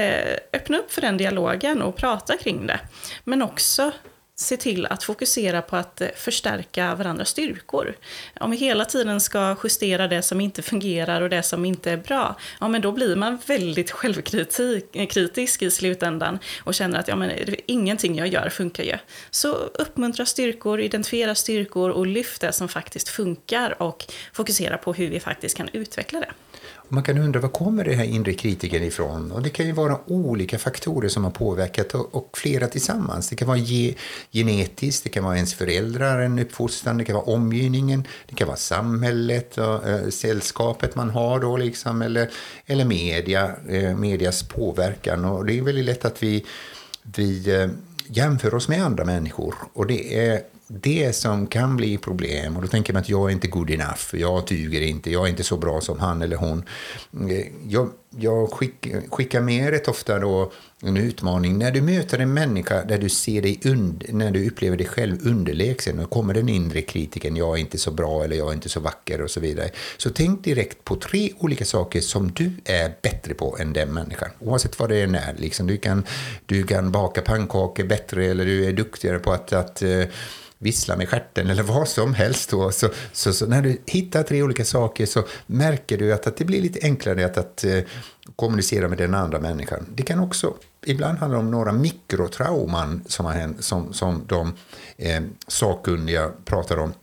öppna 0.53 0.77
upp 0.77 0.91
för 0.91 1.01
den 1.01 1.17
dialogen 1.17 1.81
och 1.81 1.95
prata 1.95 2.37
kring 2.37 2.67
det. 2.67 2.79
Men 3.23 3.41
också 3.41 3.91
se 4.37 4.57
till 4.57 4.85
att 4.85 5.03
fokusera 5.03 5.61
på 5.61 5.75
att 5.75 6.01
eh, 6.01 6.07
förstärka 6.15 6.95
varandras 6.95 7.29
styrkor. 7.29 7.95
Om 8.39 8.51
vi 8.51 8.57
hela 8.57 8.85
tiden 8.85 9.21
ska 9.21 9.55
justera 9.63 10.07
det 10.07 10.21
som 10.21 10.41
inte 10.41 10.61
fungerar 10.61 11.21
och 11.21 11.29
det 11.29 11.43
som 11.43 11.65
inte 11.65 11.91
är 11.91 11.97
bra, 11.97 12.35
ja 12.59 12.67
men 12.67 12.81
då 12.81 12.91
blir 12.91 13.15
man 13.15 13.39
väldigt 13.45 13.91
självkritisk 13.91 15.61
i 15.61 15.71
slutändan 15.71 16.39
och 16.59 16.73
känner 16.73 16.99
att 16.99 17.07
ja, 17.07 17.15
men 17.15 17.31
ingenting 17.65 18.17
jag 18.17 18.27
gör 18.27 18.49
funkar 18.49 18.83
ju. 18.83 18.97
Så 19.31 19.53
uppmuntra 19.53 20.25
styrkor, 20.25 20.81
identifiera 20.81 21.35
styrkor 21.35 21.89
och 21.89 22.07
lyft 22.07 22.41
det 22.41 22.51
som 22.51 22.67
faktiskt 22.67 23.09
funkar 23.09 23.81
och 23.81 24.05
fokusera 24.33 24.77
på 24.77 24.93
hur 24.93 25.09
vi 25.09 25.19
faktiskt 25.19 25.57
kan 25.57 25.69
utveckla 25.73 26.19
det. 26.19 26.31
Man 26.87 27.03
kan 27.03 27.17
undra 27.17 27.39
var 27.39 27.49
kommer 27.49 27.83
den 27.83 27.93
här 27.93 28.05
inre 28.05 28.33
kritiken 28.33 28.83
ifrån? 28.83 29.31
Och 29.31 29.41
det 29.41 29.49
kan 29.49 29.65
ju 29.65 29.71
vara 29.71 29.99
olika 30.07 30.57
faktorer 30.57 31.09
som 31.09 31.23
har 31.23 31.31
påverkat 31.31 31.93
och, 31.93 32.15
och 32.15 32.37
flera 32.37 32.67
tillsammans. 32.67 33.29
Det 33.29 33.35
kan 33.35 33.47
vara 33.47 33.57
ge, 33.57 33.95
genetiskt, 34.31 35.03
det 35.03 35.09
kan 35.09 35.23
vara 35.23 35.35
ens 35.35 35.53
föräldrar, 35.53 36.19
en 36.19 36.39
uppfostran, 36.39 36.97
det 36.97 37.05
kan 37.05 37.15
vara 37.15 37.25
omgivningen, 37.25 38.07
det 38.29 38.35
kan 38.35 38.47
vara 38.47 38.57
samhället 38.57 39.57
och 39.57 39.89
äh, 39.89 40.09
sällskapet 40.09 40.95
man 40.95 41.09
har 41.09 41.39
då 41.39 41.57
liksom, 41.57 42.01
eller, 42.01 42.29
eller 42.65 42.85
media, 42.85 43.51
äh, 43.69 43.95
medias 43.97 44.43
påverkan. 44.43 45.25
Och 45.25 45.45
det 45.45 45.57
är 45.57 45.61
väldigt 45.61 45.85
lätt 45.85 46.05
att 46.05 46.23
vi, 46.23 46.45
vi 47.03 47.55
äh, 47.55 47.69
jämför 48.07 48.55
oss 48.55 48.67
med 48.67 48.85
andra 48.85 49.05
människor 49.05 49.55
och 49.73 49.87
det 49.87 50.29
är 50.29 50.41
det 50.67 51.15
som 51.15 51.47
kan 51.47 51.75
bli 51.75 51.97
problem, 51.97 52.55
och 52.55 52.61
då 52.61 52.67
tänker 52.67 52.93
man 52.93 53.01
att 53.01 53.09
jag 53.09 53.29
är 53.29 53.33
inte 53.33 53.47
good 53.47 53.69
enough, 53.69 54.15
jag 54.15 54.47
tyger 54.47 54.81
inte, 54.81 55.11
jag 55.11 55.25
är 55.25 55.29
inte 55.29 55.43
så 55.43 55.57
bra 55.57 55.81
som 55.81 55.99
han 55.99 56.21
eller 56.21 56.37
hon. 56.37 56.63
Eh, 57.29 57.47
jag, 57.67 57.89
jag 58.19 58.51
skick, 58.51 58.87
skickar 59.11 59.41
med 59.41 59.69
rätt 59.69 59.87
ofta 59.87 60.19
då 60.19 60.51
en 60.81 60.97
utmaning. 60.97 61.57
När 61.57 61.71
du 61.71 61.81
möter 61.81 62.19
en 62.19 62.33
människa 62.33 62.83
där 62.83 62.97
du 62.97 63.09
ser 63.09 63.41
dig 63.41 63.59
und, 63.65 64.03
när 64.09 64.31
du 64.31 64.47
upplever 64.47 64.77
dig 64.77 64.87
själv 64.87 65.27
underlägsen 65.27 65.99
och 65.99 66.09
kommer 66.09 66.33
den 66.33 66.49
inre 66.49 66.81
kritiken, 66.81 67.35
jag 67.35 67.55
är 67.55 67.59
inte 67.59 67.77
så 67.77 67.91
bra 67.91 68.23
eller 68.23 68.35
jag 68.35 68.49
är 68.49 68.53
inte 68.53 68.69
så 68.69 68.79
vacker 68.79 69.21
och 69.21 69.31
så 69.31 69.39
vidare. 69.39 69.69
Så 69.97 70.09
tänk 70.09 70.43
direkt 70.43 70.83
på 70.83 70.95
tre 70.95 71.29
olika 71.39 71.65
saker 71.65 72.01
som 72.01 72.31
du 72.31 72.51
är 72.65 72.93
bättre 73.01 73.33
på 73.33 73.57
än 73.59 73.73
den 73.73 73.93
människan. 73.93 74.29
Oavsett 74.39 74.79
vad 74.79 74.89
det 74.89 75.01
än 75.01 75.15
är. 75.15 75.35
Liksom, 75.37 75.67
du, 75.67 75.77
kan, 75.77 76.03
du 76.45 76.63
kan 76.63 76.91
baka 76.91 77.21
pannkakor 77.21 77.83
bättre 77.83 78.25
eller 78.25 78.45
du 78.45 78.65
är 78.65 78.73
duktigare 78.73 79.19
på 79.19 79.31
att, 79.31 79.53
att 79.53 79.81
eh, 79.81 80.05
vissla 80.57 80.95
med 80.95 81.09
stjärten 81.09 81.49
eller 81.49 81.63
vad 81.73 81.87
som 81.87 82.13
helst. 82.13 82.49
Då. 82.49 82.71
Så, 82.71 82.89
så, 83.11 83.33
så, 83.33 83.45
när 83.45 83.61
du 83.61 83.77
hittar 83.85 84.23
tre 84.23 84.43
olika 84.43 84.65
saker 84.65 85.05
så 85.05 85.23
märker 85.47 85.97
du 85.97 86.13
att, 86.13 86.27
att 86.27 86.37
det 86.37 86.45
blir 86.45 86.61
lite 86.61 86.79
enklare 86.83 87.25
att, 87.25 87.37
att 87.37 87.65
uh, 87.67 87.83
kommunicera 88.35 88.87
med 88.87 88.97
den 88.97 89.13
andra 89.13 89.39
människan. 89.39 89.85
Det 89.95 90.03
kan 90.03 90.19
också 90.19 90.53
ibland 90.85 91.17
handla 91.17 91.37
om 91.37 91.51
några 91.51 91.71
mikrotrauman 91.71 93.03
som, 93.07 93.25
har 93.25 93.33
hänt, 93.33 93.63
som, 93.63 93.93
som 93.93 94.23
de 94.27 94.53
eh, 94.97 95.21
sakkunniga 95.47 96.31
pratar 96.45 96.77
om. 96.77 96.93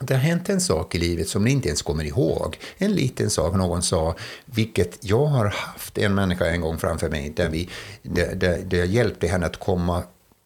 Det 0.00 0.14
har 0.14 0.20
hänt 0.20 0.48
en 0.48 0.60
sak 0.60 0.94
i 0.94 0.98
livet 0.98 1.28
som 1.28 1.44
ni 1.44 1.50
inte 1.50 1.68
ens 1.68 1.82
kommer 1.82 2.04
ihåg. 2.04 2.58
En 2.78 2.92
liten 2.92 3.30
sak 3.30 3.54
någon 3.54 3.82
sa, 3.82 4.14
vilket 4.44 4.98
jag 5.00 5.26
har 5.26 5.46
haft 5.46 5.98
en 5.98 6.14
människa 6.14 6.46
en 6.46 6.60
gång 6.60 6.78
framför 6.78 7.08
mig, 7.08 7.32
där, 7.36 7.48
vi, 7.48 7.68
där, 8.02 8.34
där, 8.34 8.58
där 8.58 8.78
jag 8.78 8.86
hjälpte 8.86 9.26
henne 9.26 9.46
att 9.46 9.56
komma 9.56 10.02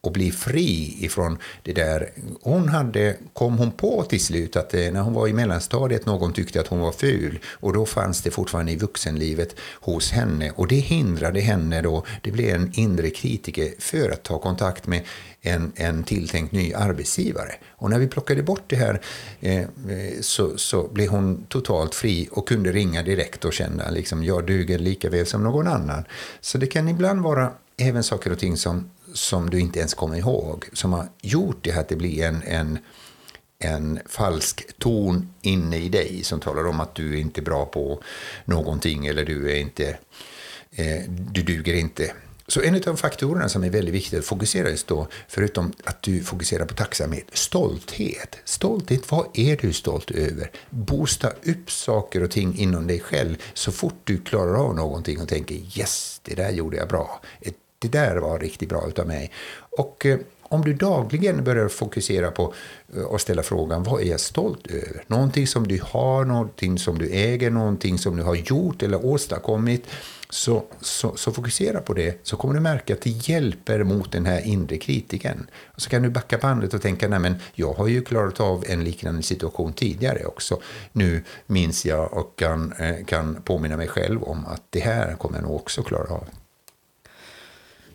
och 0.06 0.12
bli 0.12 0.32
fri 0.32 0.96
ifrån 1.00 1.38
det 1.62 1.72
där. 1.72 2.10
Hon 2.42 2.68
hade, 2.68 3.16
kom 3.32 3.58
hon 3.58 3.70
på 3.70 4.02
till 4.02 4.24
slut 4.24 4.56
att 4.56 4.74
eh, 4.74 4.92
när 4.92 5.00
hon 5.00 5.14
var 5.14 5.28
i 5.28 5.32
mellanstadiet 5.32 6.06
någon 6.06 6.32
tyckte 6.32 6.60
att 6.60 6.66
hon 6.66 6.80
var 6.80 6.92
ful 6.92 7.38
och 7.46 7.72
då 7.72 7.86
fanns 7.86 8.22
det 8.22 8.30
fortfarande 8.30 8.72
i 8.72 8.76
vuxenlivet 8.76 9.56
hos 9.80 10.10
henne 10.10 10.50
och 10.50 10.68
det 10.68 10.76
hindrade 10.76 11.40
henne 11.40 11.82
då, 11.82 12.04
det 12.22 12.30
blev 12.30 12.54
en 12.54 12.72
inre 12.74 13.10
kritiker 13.10 13.74
för 13.78 14.10
att 14.10 14.22
ta 14.22 14.38
kontakt 14.38 14.86
med 14.86 15.02
en, 15.40 15.72
en 15.76 16.04
tilltänkt 16.04 16.52
ny 16.52 16.74
arbetsgivare. 16.74 17.52
Och 17.70 17.90
när 17.90 17.98
vi 17.98 18.06
plockade 18.06 18.42
bort 18.42 18.64
det 18.66 18.76
här 18.76 19.00
eh, 19.40 19.60
eh 19.60 19.66
så, 20.20 20.58
så 20.58 20.88
blev 20.88 21.08
hon 21.08 21.46
totalt 21.48 21.94
fri 21.94 22.28
och 22.32 22.48
kunde 22.48 22.72
ringa 22.72 23.02
direkt 23.02 23.44
och 23.44 23.52
känna 23.52 23.90
liksom 23.90 24.24
jag 24.24 24.46
duger 24.46 24.78
lika 24.78 25.10
väl 25.10 25.26
som 25.26 25.42
någon 25.42 25.66
annan. 25.66 26.04
Så 26.40 26.58
det 26.58 26.66
kan 26.66 26.88
ibland 26.88 27.20
vara 27.20 27.52
även 27.76 28.02
saker 28.02 28.32
och 28.32 28.38
ting 28.38 28.56
som 28.56 28.90
som 29.14 29.50
du 29.50 29.60
inte 29.60 29.78
ens 29.78 29.94
kommer 29.94 30.16
ihåg 30.16 30.68
som 30.72 30.92
har 30.92 31.08
gjort 31.22 31.58
det 31.60 31.72
här 31.72 31.80
att 31.80 31.88
det 31.88 31.96
blir 31.96 32.24
en, 32.24 32.42
en, 32.42 32.78
en 33.58 34.00
falsk 34.06 34.78
ton 34.78 35.32
inne 35.42 35.76
i 35.76 35.88
dig 35.88 36.20
som 36.24 36.40
talar 36.40 36.66
om 36.66 36.80
att 36.80 36.94
du 36.94 37.18
inte 37.18 37.40
är 37.40 37.44
bra 37.44 37.66
på 37.66 38.02
någonting 38.44 39.06
eller 39.06 39.24
du 39.24 39.50
är 39.52 39.56
inte 39.56 39.98
eh, 40.70 41.02
du 41.08 41.42
duger 41.42 41.74
inte. 41.74 42.12
Så 42.48 42.60
en 42.60 42.82
av 42.88 42.96
faktorerna 42.96 43.48
som 43.48 43.64
är 43.64 43.70
väldigt 43.70 43.94
viktiga 43.94 44.18
att 44.18 44.26
fokusera 44.26 44.70
just 44.70 44.86
då, 44.86 45.08
förutom 45.28 45.72
att 45.84 46.02
du 46.02 46.22
fokuserar 46.22 46.64
på 46.64 46.74
tacksamhet, 46.74 47.26
stolthet. 47.32 48.36
Stolthet, 48.44 49.10
vad 49.10 49.26
är 49.34 49.56
du 49.56 49.72
stolt 49.72 50.10
över? 50.10 50.50
Boosta 50.70 51.28
upp 51.28 51.70
saker 51.70 52.22
och 52.22 52.30
ting 52.30 52.58
inom 52.58 52.86
dig 52.86 53.00
själv 53.00 53.36
så 53.54 53.72
fort 53.72 54.00
du 54.04 54.18
klarar 54.18 54.54
av 54.54 54.74
någonting 54.74 55.20
och 55.20 55.28
tänker 55.28 55.54
yes, 55.54 56.20
det 56.24 56.34
där 56.34 56.50
gjorde 56.50 56.76
jag 56.76 56.88
bra. 56.88 57.20
Ett 57.40 57.56
det 57.88 57.98
där 57.98 58.16
var 58.16 58.38
riktigt 58.38 58.68
bra 58.68 58.88
utav 58.88 59.06
mig. 59.06 59.32
Och 59.70 60.06
eh, 60.06 60.18
om 60.48 60.64
du 60.64 60.74
dagligen 60.74 61.44
börjar 61.44 61.68
fokusera 61.68 62.30
på 62.30 62.54
eh, 62.96 63.02
och 63.02 63.20
ställa 63.20 63.42
frågan 63.42 63.82
vad 63.82 64.02
är 64.02 64.06
jag 64.06 64.20
stolt 64.20 64.66
över? 64.66 65.04
Någonting 65.06 65.46
som 65.46 65.68
du 65.68 65.80
har, 65.82 66.24
någonting 66.24 66.78
som 66.78 66.98
du 66.98 67.10
äger, 67.10 67.50
någonting 67.50 67.98
som 67.98 68.16
du 68.16 68.22
har 68.22 68.34
gjort 68.34 68.82
eller 68.82 69.06
åstadkommit. 69.06 69.86
Så, 70.30 70.64
så, 70.80 71.16
så 71.16 71.32
fokusera 71.32 71.80
på 71.80 71.94
det, 71.94 72.20
så 72.22 72.36
kommer 72.36 72.54
du 72.54 72.60
märka 72.60 72.94
att 72.94 73.00
det 73.00 73.28
hjälper 73.28 73.84
mot 73.84 74.12
den 74.12 74.26
här 74.26 74.46
inre 74.46 74.76
kritiken. 74.76 75.46
Och 75.64 75.82
så 75.82 75.90
kan 75.90 76.02
du 76.02 76.10
backa 76.10 76.38
bandet 76.38 76.74
och 76.74 76.82
tänka, 76.82 77.08
nej 77.08 77.18
men 77.18 77.34
jag 77.54 77.72
har 77.72 77.86
ju 77.86 78.02
klarat 78.02 78.40
av 78.40 78.64
en 78.68 78.84
liknande 78.84 79.22
situation 79.22 79.72
tidigare 79.72 80.24
också. 80.24 80.60
Nu 80.92 81.24
minns 81.46 81.86
jag 81.86 82.12
och 82.12 82.38
kan, 82.38 82.72
eh, 82.72 83.04
kan 83.04 83.42
påminna 83.44 83.76
mig 83.76 83.88
själv 83.88 84.22
om 84.22 84.46
att 84.46 84.62
det 84.70 84.80
här 84.80 85.14
kommer 85.14 85.36
jag 85.36 85.44
nog 85.44 85.56
också 85.56 85.82
klara 85.82 86.14
av. 86.14 86.24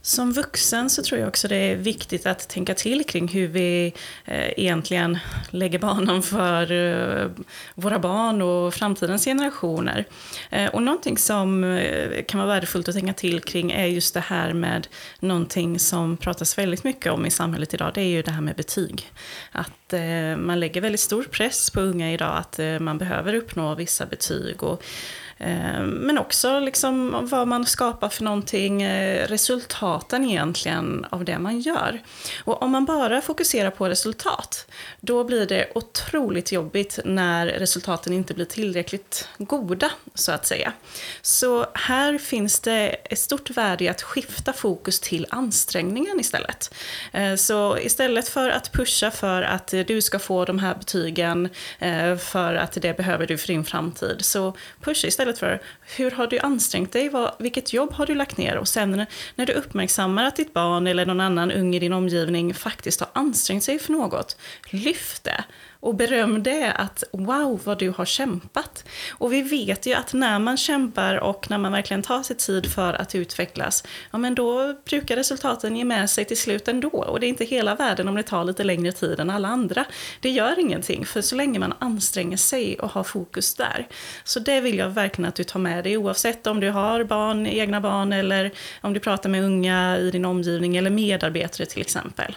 Som 0.04 0.32
vuxen 0.34 0.90
så 0.90 1.04
tror 1.04 1.20
jag 1.20 1.28
också 1.28 1.48
det 1.48 1.56
är 1.56 1.76
viktigt 1.76 2.26
att 2.26 2.50
tänka 2.50 2.74
till 2.74 3.04
kring 3.04 3.28
hur 3.28 3.48
vi 3.48 3.94
eh, 4.26 4.60
egentligen 4.60 5.20
lägger 5.50 5.80
banan 5.80 6.24
för 6.24 6.72
eh, 6.72 7.30
våra 7.76 8.00
barn 8.00 8.42
och 8.42 8.74
framtidens 8.74 9.26
generationer. 9.26 10.06
Eh, 10.50 10.70
och 10.70 10.84
någonting 10.84 11.18
som 11.18 11.82
kan 12.28 12.40
vara 12.40 12.48
värdefullt 12.48 12.90
att 12.90 12.96
tänka 12.96 13.14
till 13.14 13.42
kring 13.42 13.72
är 13.72 13.86
just 13.86 14.14
det 14.14 14.20
här 14.20 14.54
med 14.54 14.88
någonting 15.20 15.80
som 15.80 16.18
pratas 16.18 16.58
väldigt 16.58 16.84
mycket 16.84 17.12
om 17.12 17.26
i 17.26 17.32
samhället 17.32 17.74
idag. 17.74 17.92
Det 17.94 18.02
är 18.02 18.10
ju 18.10 18.22
det 18.22 18.32
här 18.32 18.42
med 18.42 18.56
betyg. 18.56 19.12
Att 19.52 19.94
man 20.38 20.60
lägger 20.60 20.82
väldigt 20.82 21.00
stor 21.00 21.24
press 21.24 21.70
på 21.70 21.82
unga 21.82 22.14
idag 22.14 22.38
att 22.38 22.60
man 22.80 22.98
behöver 22.98 23.34
uppnå 23.34 23.76
vissa 23.76 24.06
betyg. 24.06 24.64
Och 24.64 24.84
Eh, 25.42 25.82
men 25.82 26.18
också 26.18 26.60
liksom 26.60 27.28
vad 27.32 27.48
man 27.48 27.66
skapar 27.66 28.10
för 28.10 28.24
någonting, 28.24 28.82
eh, 28.82 29.28
resultaten 29.28 30.26
egentligen 30.26 31.06
av 31.10 31.26
det 31.26 31.40
man 31.40 31.60
gör. 31.60 32.02
Och 32.44 32.62
om 32.62 32.72
man 32.72 32.86
bara 32.86 33.22
fokuserar 33.22 33.72
på 33.72 33.90
resultat, 33.90 34.72
då 35.00 35.24
blir 35.24 35.46
det 35.46 35.72
otroligt 35.76 36.52
jobbigt 36.52 37.00
när 37.06 37.46
resultaten 37.46 38.14
inte 38.14 38.34
blir 38.34 38.46
tillräckligt 38.46 39.28
goda, 39.38 39.92
så 40.14 40.32
att 40.32 40.46
säga. 40.46 40.74
Så 41.22 41.66
här 41.74 42.18
finns 42.18 42.60
det 42.60 42.88
ett 42.90 43.20
stort 43.20 43.50
värde 43.50 43.84
i 43.84 43.90
att 43.90 44.02
skifta 44.02 44.54
fokus 44.54 45.00
till 45.00 45.28
ansträngningen 45.30 46.20
istället. 46.20 46.74
Eh, 47.12 47.36
så 47.36 47.78
istället 47.78 48.30
för 48.30 48.50
att 48.50 48.72
pusha 48.72 49.12
för 49.12 49.42
att 49.42 49.74
du 49.88 50.02
ska 50.02 50.20
få 50.20 50.46
de 50.46 50.60
här 50.60 50.76
betygen 50.76 51.50
för 52.20 52.56
att 52.56 52.78
det 52.82 52.98
behöver 52.98 53.28
du 53.28 53.38
för 53.38 53.48
din 53.48 53.66
framtid, 53.66 54.18
så 54.20 54.56
pusha 54.82 55.08
istället 55.08 55.31
för 55.38 55.62
hur 55.98 56.12
har 56.12 56.28
du 56.28 56.40
ansträngt 56.40 56.92
dig, 56.92 57.12
vilket 57.40 57.74
jobb 57.74 57.94
har 57.94 58.06
du 58.06 58.16
lagt 58.16 58.38
ner? 58.38 58.58
Och 58.58 58.68
sen 58.68 59.06
när 59.36 59.46
du 59.46 59.54
uppmärksammar 59.54 60.26
att 60.26 60.36
ditt 60.36 60.54
barn 60.54 60.88
eller 60.88 61.06
någon 61.06 61.20
annan 61.20 61.52
ung 61.52 61.76
i 61.76 61.80
din 61.80 61.94
omgivning 61.94 62.54
faktiskt 62.54 63.00
har 63.00 63.10
ansträngt 63.14 63.64
sig 63.64 63.80
för 63.80 63.92
något, 63.92 64.38
lyft 64.70 65.24
det 65.24 65.44
och 65.82 65.96
beröm 65.96 66.44
det 66.44 66.72
att 66.72 67.04
wow 67.12 67.62
vad 67.64 67.80
du 67.80 67.90
har 67.90 68.06
kämpat. 68.06 68.86
Och 69.12 69.34
vi 69.34 69.42
vet 69.42 69.86
ju 69.86 69.94
att 69.94 70.14
när 70.14 70.40
man 70.40 70.58
kämpar 70.58 71.16
och 71.16 71.50
när 71.50 71.58
man 71.58 71.72
verkligen 71.72 72.02
tar 72.02 72.24
sig 72.24 72.36
tid 72.36 72.72
för 72.72 72.94
att 72.94 73.16
utvecklas, 73.16 73.84
ja 74.12 74.18
men 74.18 74.36
då 74.36 74.76
brukar 74.86 75.16
resultaten 75.16 75.76
ge 75.76 75.84
med 75.84 76.10
sig 76.10 76.26
till 76.26 76.38
slut 76.38 76.68
ändå. 76.68 76.90
Och 76.90 77.20
det 77.20 77.26
är 77.26 77.30
inte 77.30 77.46
hela 77.46 77.76
världen 77.76 78.08
om 78.08 78.16
det 78.16 78.24
tar 78.24 78.44
lite 78.44 78.64
längre 78.64 78.92
tid 78.92 79.20
än 79.20 79.30
alla 79.30 79.48
andra. 79.48 79.86
Det 80.20 80.30
gör 80.30 80.60
ingenting, 80.60 81.06
för 81.06 81.22
så 81.22 81.36
länge 81.36 81.60
man 81.60 81.74
anstränger 81.80 82.38
sig 82.38 82.80
och 82.80 82.90
har 82.90 83.04
fokus 83.04 83.56
där. 83.56 83.88
Så 84.24 84.40
det 84.40 84.62
vill 84.62 84.78
jag 84.78 84.90
verkligen 84.90 85.30
att 85.30 85.36
du 85.36 85.44
tar 85.44 85.60
med 85.60 85.84
dig, 85.84 85.98
oavsett 85.98 86.48
om 86.48 86.60
du 86.60 86.70
har 86.70 87.04
barn, 87.04 87.48
egna 87.48 87.82
barn 87.82 88.14
eller 88.14 88.52
om 88.82 88.94
du 88.94 89.00
pratar 89.00 89.30
med 89.30 89.44
unga 89.44 89.98
i 89.98 90.12
din 90.12 90.26
omgivning 90.26 90.78
eller 90.78 90.90
medarbetare 90.90 91.66
till 91.66 91.82
exempel. 91.82 92.36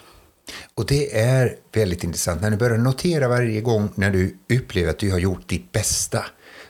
Och 0.75 0.85
det 0.85 1.19
är 1.19 1.55
väldigt 1.73 2.03
intressant 2.03 2.41
när 2.41 2.51
du 2.51 2.57
börjar 2.57 2.77
notera 2.77 3.27
varje 3.27 3.61
gång 3.61 3.89
när 3.95 4.11
du 4.11 4.37
upplever 4.49 4.89
att 4.89 4.99
du 4.99 5.11
har 5.11 5.19
gjort 5.19 5.49
ditt 5.49 5.71
bästa. 5.71 6.25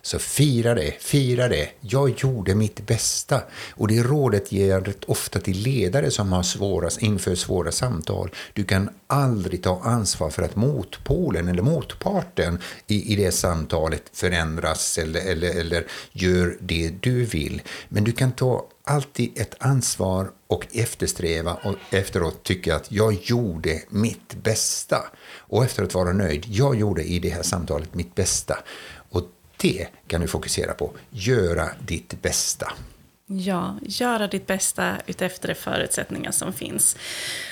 Så 0.05 0.19
fira 0.19 0.75
det, 0.75 0.91
fira 0.99 1.47
det. 1.47 1.69
Jag 1.79 2.09
gjorde 2.09 2.55
mitt 2.55 2.85
bästa. 2.85 3.41
Och 3.71 3.87
det 3.87 4.03
rådet 4.03 4.51
ger 4.51 4.69
jag 4.69 4.87
rätt 4.87 5.03
ofta 5.03 5.39
till 5.39 5.57
ledare 5.57 6.11
som 6.11 6.31
har 6.31 6.43
svåra, 6.43 6.89
inför 6.99 7.35
svåra 7.35 7.71
samtal. 7.71 8.29
Du 8.53 8.63
kan 8.63 8.89
aldrig 9.07 9.63
ta 9.63 9.81
ansvar 9.83 10.29
för 10.29 10.43
att 10.43 10.55
motpolen 10.55 11.47
eller 11.47 11.61
motparten 11.61 12.59
i, 12.87 13.13
i 13.13 13.15
det 13.15 13.31
samtalet 13.31 14.03
förändras 14.13 14.97
eller, 14.97 15.21
eller, 15.21 15.59
eller 15.59 15.85
gör 16.11 16.57
det 16.59 16.89
du 16.99 17.25
vill. 17.25 17.61
Men 17.89 18.03
du 18.03 18.11
kan 18.11 18.31
ta 18.31 18.65
alltid 18.83 19.39
ett 19.39 19.55
ansvar 19.59 20.31
och 20.47 20.67
eftersträva 20.71 21.53
och 21.53 21.75
efteråt 21.89 22.43
tycka 22.43 22.75
att 22.75 22.91
jag 22.91 23.13
gjorde 23.13 23.81
mitt 23.89 24.35
bästa. 24.43 24.97
Och 25.37 25.65
efteråt 25.65 25.93
vara 25.93 26.13
nöjd. 26.13 26.45
Jag 26.47 26.75
gjorde 26.75 27.03
i 27.03 27.19
det 27.19 27.29
här 27.29 27.43
samtalet 27.43 27.95
mitt 27.95 28.15
bästa. 28.15 28.57
Det 29.57 29.87
kan 30.07 30.21
du 30.21 30.27
fokusera 30.27 30.73
på. 30.73 30.91
Göra 31.09 31.69
ditt 31.87 32.21
bästa. 32.21 32.71
Ja, 33.27 33.75
göra 33.81 34.27
ditt 34.27 34.47
bästa 34.47 34.95
utefter 35.05 35.47
de 35.47 35.55
förutsättningar 35.55 36.31
som 36.31 36.53
finns. 36.53 36.97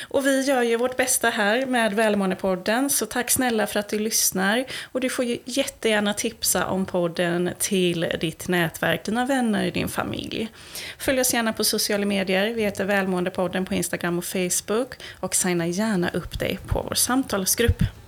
Och 0.09 0.25
vi 0.25 0.41
gör 0.41 0.61
ju 0.61 0.77
vårt 0.77 0.97
bästa 0.97 1.29
här 1.29 1.65
med 1.65 1.93
Välmåendepodden, 1.93 2.89
så 2.89 3.05
tack 3.05 3.31
snälla 3.31 3.67
för 3.67 3.79
att 3.79 3.89
du 3.89 3.99
lyssnar. 3.99 4.65
Och 4.91 5.01
du 5.01 5.09
får 5.09 5.25
ju 5.25 5.37
jättegärna 5.45 6.13
tipsa 6.13 6.65
om 6.65 6.85
podden 6.85 7.49
till 7.59 8.11
ditt 8.21 8.47
nätverk, 8.47 9.05
dina 9.05 9.25
vänner, 9.25 9.71
din 9.71 9.89
familj. 9.89 10.49
Följ 10.97 11.21
oss 11.21 11.33
gärna 11.33 11.53
på 11.53 11.63
sociala 11.63 12.05
medier, 12.05 12.53
vi 12.53 12.63
heter 12.63 12.85
Välmåendepodden 12.85 13.65
på 13.65 13.73
Instagram 13.73 14.17
och 14.17 14.25
Facebook 14.25 14.93
och 15.19 15.35
signa 15.35 15.67
gärna 15.67 16.09
upp 16.09 16.39
dig 16.39 16.59
på 16.67 16.81
vår 16.81 16.95
samtalsgrupp. 16.95 18.02